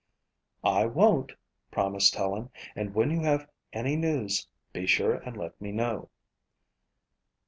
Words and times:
"I 0.65 0.87
won't," 0.87 1.33
promised 1.69 2.15
Helen, 2.15 2.49
"and 2.75 2.95
when 2.95 3.11
you 3.11 3.19
have 3.19 3.47
any 3.71 3.95
news 3.95 4.47
be 4.73 4.87
sure 4.87 5.13
and 5.13 5.37
let 5.37 5.61
me 5.61 5.71
know." 5.71 6.09